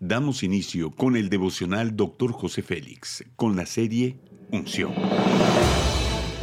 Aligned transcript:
Damos 0.00 0.42
inicio 0.42 0.90
con 0.90 1.16
el 1.16 1.30
devocional 1.30 1.96
Dr. 1.96 2.30
José 2.30 2.60
Félix, 2.60 3.24
con 3.34 3.56
la 3.56 3.64
serie 3.64 4.18
Unción. 4.52 4.92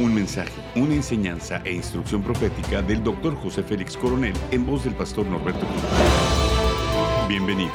Un 0.00 0.12
mensaje, 0.12 0.50
una 0.74 0.96
enseñanza 0.96 1.62
e 1.64 1.72
instrucción 1.72 2.24
profética 2.24 2.82
del 2.82 3.04
Dr. 3.04 3.36
José 3.36 3.62
Félix 3.62 3.96
Coronel 3.96 4.34
en 4.50 4.66
voz 4.66 4.82
del 4.82 4.94
pastor 4.96 5.24
Norberto 5.26 5.64
Cruz. 5.64 5.82
Bienvenidos. 7.28 7.72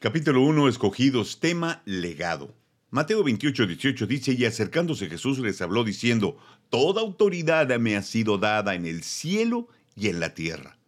Capítulo 0.00 0.42
1, 0.42 0.66
escogidos, 0.66 1.38
tema 1.38 1.82
legado. 1.84 2.56
Mateo 2.90 3.22
28, 3.22 3.68
18 3.68 4.06
dice, 4.08 4.32
y 4.32 4.46
acercándose 4.46 5.08
Jesús 5.08 5.38
les 5.38 5.62
habló 5.62 5.84
diciendo, 5.84 6.38
Toda 6.70 7.02
autoridad 7.02 7.68
me 7.78 7.94
ha 7.94 8.02
sido 8.02 8.38
dada 8.38 8.74
en 8.74 8.84
el 8.84 9.04
cielo 9.04 9.68
y 9.94 10.08
en 10.08 10.18
la 10.18 10.34
tierra. 10.34 10.81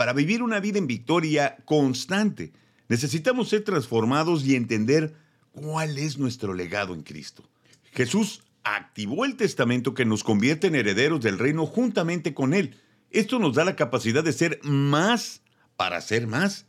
Para 0.00 0.14
vivir 0.14 0.42
una 0.42 0.60
vida 0.60 0.78
en 0.78 0.86
victoria 0.86 1.58
constante, 1.66 2.54
necesitamos 2.88 3.50
ser 3.50 3.64
transformados 3.64 4.46
y 4.46 4.56
entender 4.56 5.12
cuál 5.52 5.98
es 5.98 6.16
nuestro 6.16 6.54
legado 6.54 6.94
en 6.94 7.02
Cristo. 7.02 7.44
Jesús 7.92 8.42
activó 8.64 9.26
el 9.26 9.36
testamento 9.36 9.92
que 9.92 10.06
nos 10.06 10.24
convierte 10.24 10.68
en 10.68 10.74
herederos 10.74 11.20
del 11.20 11.38
reino 11.38 11.66
juntamente 11.66 12.32
con 12.32 12.54
Él. 12.54 12.78
Esto 13.10 13.38
nos 13.38 13.56
da 13.56 13.66
la 13.66 13.76
capacidad 13.76 14.24
de 14.24 14.32
ser 14.32 14.58
más 14.62 15.42
para 15.76 16.00
ser 16.00 16.26
más. 16.26 16.64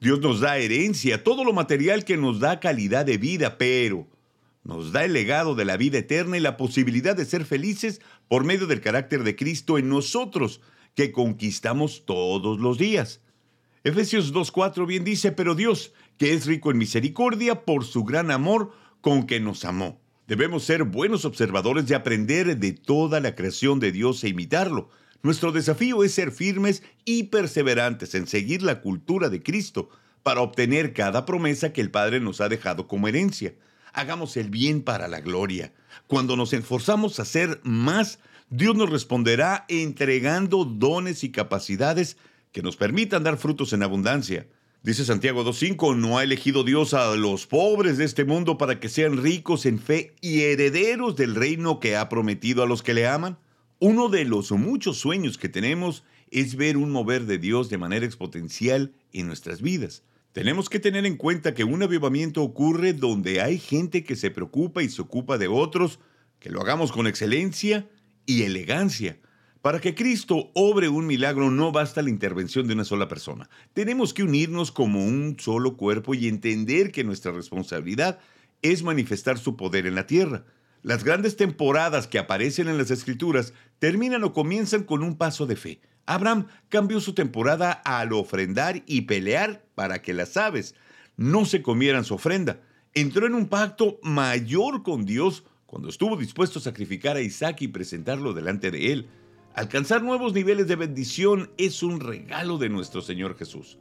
Dios 0.00 0.18
nos 0.18 0.40
da 0.40 0.58
herencia, 0.58 1.22
todo 1.22 1.44
lo 1.44 1.52
material 1.52 2.04
que 2.04 2.16
nos 2.16 2.40
da 2.40 2.58
calidad 2.58 3.06
de 3.06 3.16
vida, 3.16 3.58
pero 3.58 4.08
nos 4.64 4.90
da 4.90 5.04
el 5.04 5.12
legado 5.12 5.54
de 5.54 5.66
la 5.66 5.76
vida 5.76 5.98
eterna 5.98 6.36
y 6.36 6.40
la 6.40 6.56
posibilidad 6.56 7.14
de 7.14 7.26
ser 7.26 7.44
felices 7.44 8.00
por 8.26 8.42
medio 8.42 8.66
del 8.66 8.80
carácter 8.80 9.22
de 9.22 9.36
Cristo 9.36 9.78
en 9.78 9.88
nosotros, 9.88 10.60
que 10.94 11.12
conquistamos 11.12 12.04
todos 12.04 12.60
los 12.60 12.78
días. 12.78 13.20
Efesios 13.84 14.32
2.4 14.32 14.86
bien 14.86 15.04
dice, 15.04 15.32
pero 15.32 15.54
Dios, 15.54 15.92
que 16.18 16.34
es 16.34 16.46
rico 16.46 16.70
en 16.70 16.78
misericordia 16.78 17.64
por 17.64 17.84
su 17.84 18.04
gran 18.04 18.30
amor 18.30 18.72
con 19.00 19.26
que 19.26 19.40
nos 19.40 19.64
amó. 19.64 20.00
Debemos 20.28 20.64
ser 20.64 20.84
buenos 20.84 21.24
observadores 21.24 21.90
y 21.90 21.94
aprender 21.94 22.56
de 22.58 22.72
toda 22.72 23.20
la 23.20 23.34
creación 23.34 23.80
de 23.80 23.90
Dios 23.90 24.22
e 24.22 24.28
imitarlo. 24.28 24.90
Nuestro 25.22 25.52
desafío 25.52 26.04
es 26.04 26.14
ser 26.14 26.30
firmes 26.30 26.82
y 27.04 27.24
perseverantes 27.24 28.14
en 28.14 28.26
seguir 28.26 28.62
la 28.62 28.80
cultura 28.80 29.28
de 29.28 29.42
Cristo 29.42 29.88
para 30.22 30.40
obtener 30.40 30.92
cada 30.92 31.26
promesa 31.26 31.72
que 31.72 31.80
el 31.80 31.90
Padre 31.90 32.20
nos 32.20 32.40
ha 32.40 32.48
dejado 32.48 32.86
como 32.86 33.08
herencia 33.08 33.54
hagamos 33.92 34.36
el 34.36 34.50
bien 34.50 34.82
para 34.82 35.08
la 35.08 35.20
gloria. 35.20 35.72
Cuando 36.06 36.36
nos 36.36 36.52
esforzamos 36.52 37.18
a 37.18 37.22
hacer 37.22 37.60
más, 37.62 38.18
Dios 38.54 38.76
nos 38.76 38.90
responderá 38.90 39.64
entregando 39.68 40.66
dones 40.66 41.24
y 41.24 41.32
capacidades 41.32 42.18
que 42.52 42.60
nos 42.60 42.76
permitan 42.76 43.22
dar 43.22 43.38
frutos 43.38 43.72
en 43.72 43.82
abundancia. 43.82 44.46
Dice 44.82 45.06
Santiago 45.06 45.42
2.5, 45.42 45.96
no 45.96 46.18
ha 46.18 46.22
elegido 46.22 46.62
Dios 46.62 46.92
a 46.92 47.16
los 47.16 47.46
pobres 47.46 47.96
de 47.96 48.04
este 48.04 48.26
mundo 48.26 48.58
para 48.58 48.78
que 48.78 48.90
sean 48.90 49.22
ricos 49.22 49.64
en 49.64 49.78
fe 49.78 50.14
y 50.20 50.42
herederos 50.42 51.16
del 51.16 51.34
reino 51.34 51.80
que 51.80 51.96
ha 51.96 52.10
prometido 52.10 52.62
a 52.62 52.66
los 52.66 52.82
que 52.82 52.92
le 52.92 53.06
aman. 53.06 53.38
Uno 53.78 54.10
de 54.10 54.26
los 54.26 54.52
muchos 54.52 54.98
sueños 54.98 55.38
que 55.38 55.48
tenemos 55.48 56.04
es 56.30 56.54
ver 56.54 56.76
un 56.76 56.90
mover 56.90 57.24
de 57.24 57.38
Dios 57.38 57.70
de 57.70 57.78
manera 57.78 58.04
exponencial 58.04 58.92
en 59.14 59.28
nuestras 59.28 59.62
vidas. 59.62 60.02
Tenemos 60.32 60.68
que 60.68 60.78
tener 60.78 61.06
en 61.06 61.16
cuenta 61.16 61.54
que 61.54 61.64
un 61.64 61.82
avivamiento 61.82 62.42
ocurre 62.42 62.92
donde 62.92 63.40
hay 63.40 63.58
gente 63.58 64.04
que 64.04 64.14
se 64.14 64.30
preocupa 64.30 64.82
y 64.82 64.90
se 64.90 65.00
ocupa 65.00 65.38
de 65.38 65.48
otros, 65.48 66.00
que 66.38 66.50
lo 66.50 66.60
hagamos 66.60 66.92
con 66.92 67.06
excelencia 67.06 67.88
y 68.26 68.42
elegancia. 68.42 69.18
Para 69.62 69.80
que 69.80 69.94
Cristo 69.94 70.50
obre 70.54 70.88
un 70.88 71.06
milagro 71.06 71.50
no 71.50 71.70
basta 71.70 72.02
la 72.02 72.10
intervención 72.10 72.66
de 72.66 72.74
una 72.74 72.84
sola 72.84 73.06
persona. 73.06 73.48
Tenemos 73.74 74.12
que 74.12 74.24
unirnos 74.24 74.72
como 74.72 75.04
un 75.04 75.36
solo 75.38 75.76
cuerpo 75.76 76.14
y 76.14 76.26
entender 76.26 76.90
que 76.90 77.04
nuestra 77.04 77.30
responsabilidad 77.30 78.18
es 78.62 78.82
manifestar 78.82 79.38
su 79.38 79.56
poder 79.56 79.86
en 79.86 79.94
la 79.94 80.06
tierra. 80.06 80.44
Las 80.82 81.04
grandes 81.04 81.36
temporadas 81.36 82.08
que 82.08 82.18
aparecen 82.18 82.66
en 82.66 82.76
las 82.76 82.90
escrituras 82.90 83.54
terminan 83.78 84.24
o 84.24 84.32
comienzan 84.32 84.82
con 84.82 85.04
un 85.04 85.16
paso 85.16 85.46
de 85.46 85.54
fe. 85.54 85.80
Abraham 86.06 86.48
cambió 86.68 87.00
su 87.00 87.14
temporada 87.14 87.70
al 87.70 88.12
ofrendar 88.12 88.82
y 88.86 89.02
pelear 89.02 89.64
para 89.76 90.02
que 90.02 90.12
las 90.12 90.36
aves 90.36 90.74
no 91.16 91.44
se 91.44 91.62
comieran 91.62 92.04
su 92.04 92.14
ofrenda. 92.14 92.60
Entró 92.94 93.26
en 93.26 93.36
un 93.36 93.48
pacto 93.48 94.00
mayor 94.02 94.82
con 94.82 95.06
Dios 95.06 95.44
cuando 95.72 95.88
estuvo 95.88 96.18
dispuesto 96.18 96.58
a 96.58 96.62
sacrificar 96.62 97.16
a 97.16 97.22
Isaac 97.22 97.62
y 97.62 97.68
presentarlo 97.68 98.34
delante 98.34 98.70
de 98.70 98.92
él. 98.92 99.08
Alcanzar 99.54 100.02
nuevos 100.02 100.34
niveles 100.34 100.68
de 100.68 100.76
bendición 100.76 101.50
es 101.56 101.82
un 101.82 101.98
regalo 101.98 102.58
de 102.58 102.68
nuestro 102.68 103.00
Señor 103.00 103.38
Jesús. 103.38 103.78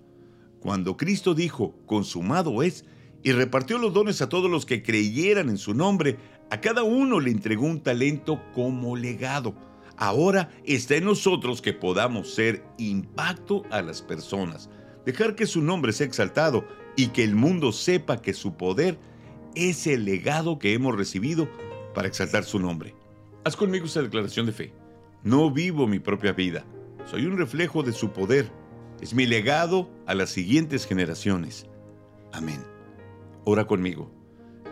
Cuando 0.62 0.96
Cristo 0.96 1.34
dijo, 1.34 1.75
consumado 1.85 2.63
es, 2.63 2.85
y 3.24 3.34
repartió 3.34 3.78
los 3.78 3.94
dones 3.94 4.22
a 4.22 4.29
todos 4.29 4.50
los 4.50 4.66
que 4.66 4.81
creyeran 4.81 5.50
en 5.50 5.57
su 5.57 5.74
nombre, 5.74 6.16
a 6.50 6.62
cada 6.62 6.84
uno 6.84 7.19
le 7.19 7.29
entregó 7.29 7.66
un 7.66 7.84
talento 7.84 8.41
como 8.53 8.96
legado. 8.96 9.53
Ahora 9.97 10.50
está 10.63 10.96
en 10.96 11.03
nosotros 11.03 11.62
que 11.62 11.73
podamos 11.73 12.34
ser 12.34 12.63
impacto 12.78 13.63
a 13.69 13.81
las 13.81 14.02
personas, 14.02 14.69
dejar 15.06 15.35
que 15.35 15.46
su 15.46 15.62
nombre 15.62 15.91
sea 15.91 16.08
exaltado 16.08 16.66
y 16.96 17.08
que 17.08 17.25
el 17.25 17.35
mundo 17.35 17.73
sepa 17.73 18.22
que 18.22 18.34
su 18.34 18.56
poder 18.56 18.97
es 19.56 19.88
el 19.88 20.06
legado 20.06 20.58
que 20.58 20.73
hemos 20.73 20.96
recibido 20.96 21.50
para 21.94 22.07
exaltar 22.07 22.44
su 22.44 22.59
nombre. 22.59 22.96
Haz 23.44 23.56
conmigo 23.56 23.85
esta 23.85 24.02
declaración 24.02 24.46
de 24.46 24.52
fe. 24.52 24.74
No 25.24 25.52
vivo 25.52 25.88
mi 25.88 26.00
propia 26.00 26.31
vida, 26.31 26.66
soy 27.09 27.25
un 27.25 27.38
reflejo 27.38 27.84
de 27.84 27.94
su 27.94 28.12
poder. 28.12 28.52
Es 29.02 29.13
mi 29.13 29.25
legado 29.25 29.90
a 30.06 30.13
las 30.13 30.29
siguientes 30.29 30.85
generaciones. 30.85 31.68
Amén. 32.31 32.63
Ora 33.44 33.66
conmigo. 33.66 34.12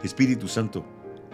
Espíritu 0.03 0.47
Santo, 0.47 0.85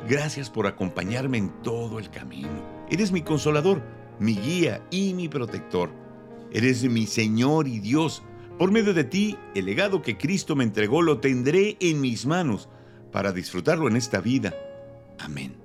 gracias 0.07 0.49
por 0.49 0.65
acompañarme 0.65 1.37
en 1.37 1.49
todo 1.61 1.99
el 1.99 2.09
camino 2.09 2.75
Eres 2.89 3.11
mi 3.11 3.21
consolador, 3.21 3.81
mi 4.19 4.35
guía 4.35 4.85
y 4.91 5.13
mi 5.13 5.27
protector. 5.27 5.89
Eres 6.51 6.83
mi 6.83 7.07
Señor 7.07 7.67
y 7.67 7.79
Dios. 7.79 8.23
Por 8.59 8.71
medio 8.71 8.93
de 8.93 9.03
ti, 9.03 9.37
el 9.55 9.65
legado 9.65 10.01
que 10.01 10.17
Cristo 10.17 10.55
me 10.55 10.63
entregó 10.63 11.01
lo 11.01 11.19
tendré 11.19 11.77
en 11.79 11.99
mis 11.99 12.25
manos 12.25 12.69
para 13.11 13.31
disfrutarlo 13.31 13.87
en 13.87 13.95
esta 13.95 14.21
vida. 14.21 14.53
Amén. 15.19 15.64